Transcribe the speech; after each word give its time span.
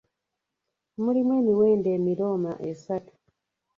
Mulimu 1.03 1.31
emiwendo 1.39 1.89
emirooma 1.97 2.51
esatu. 2.69 3.13